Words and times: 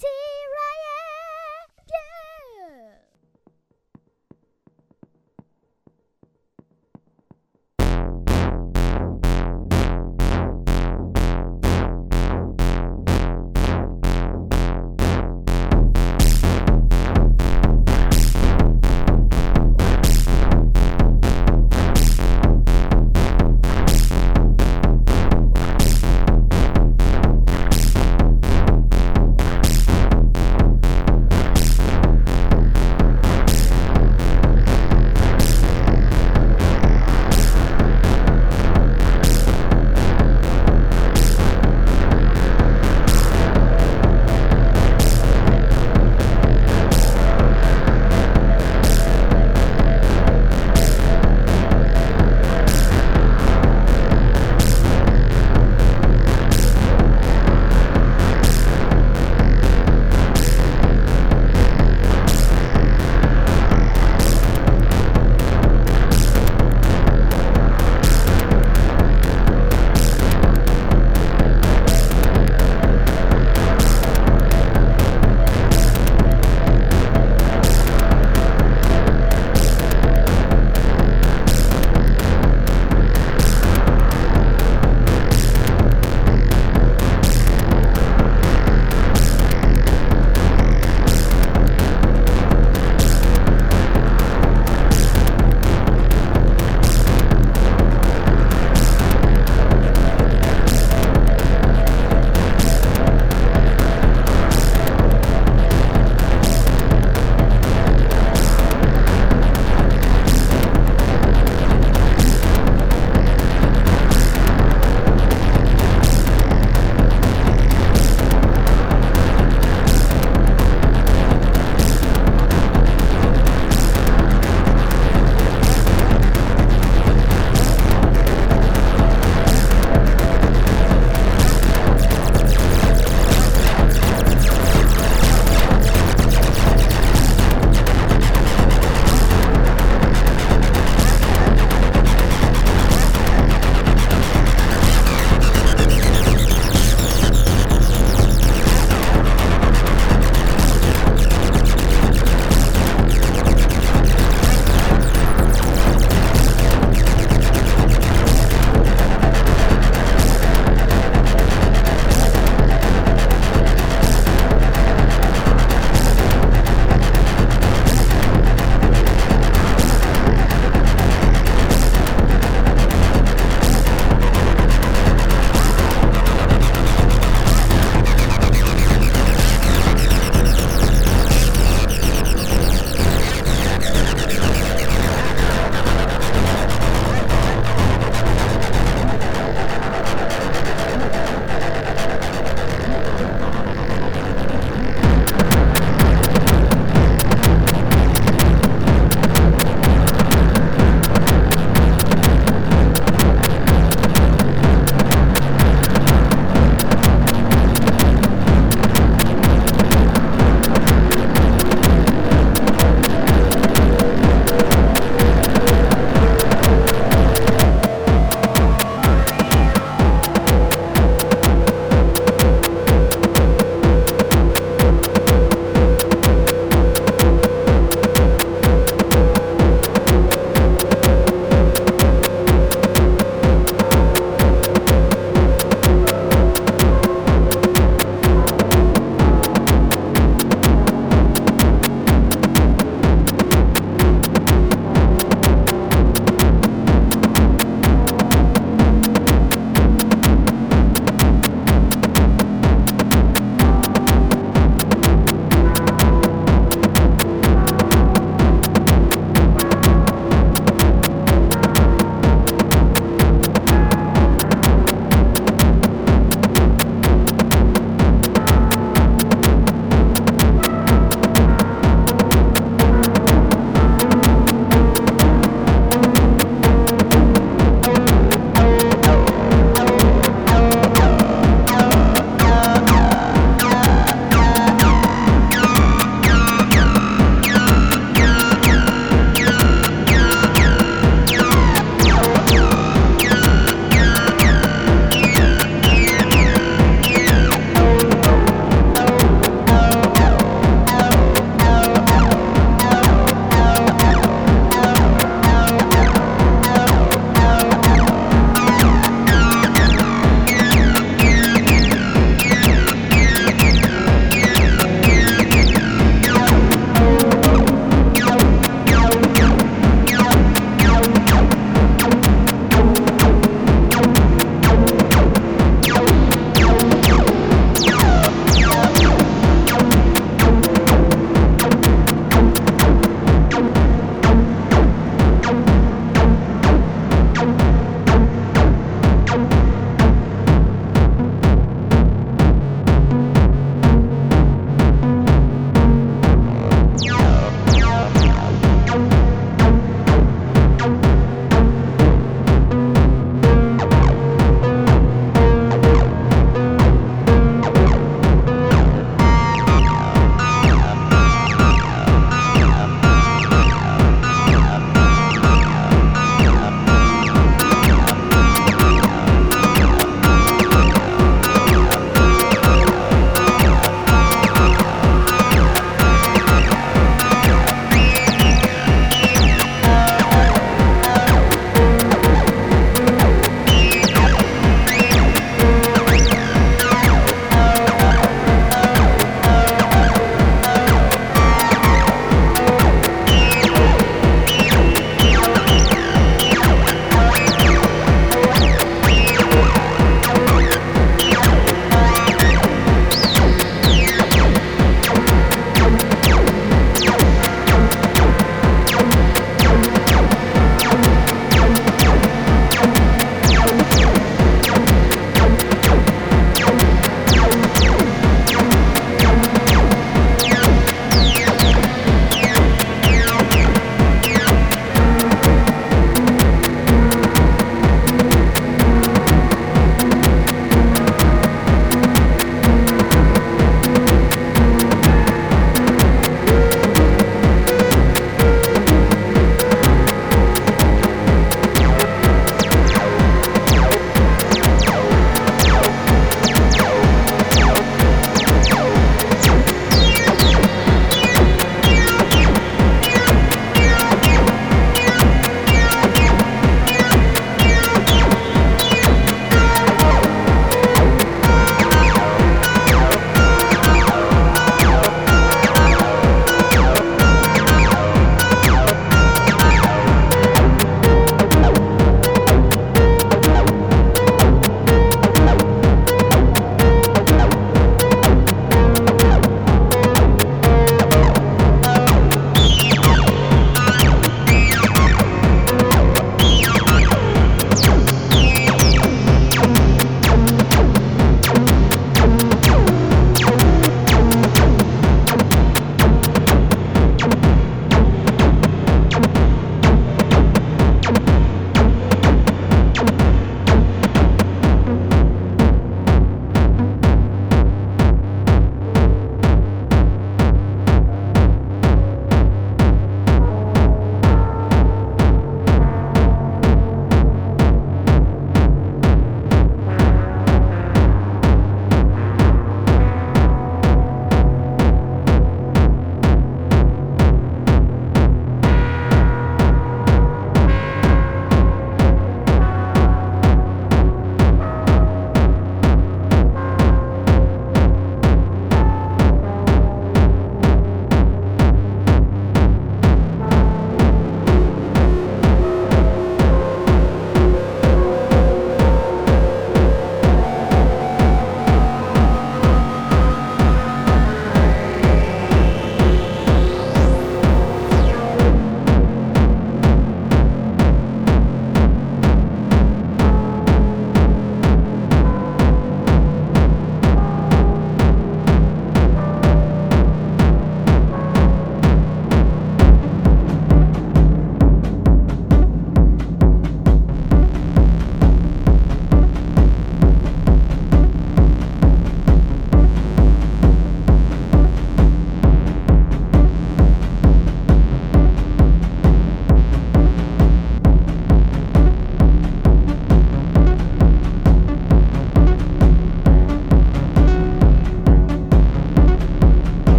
Riot. 0.00 0.31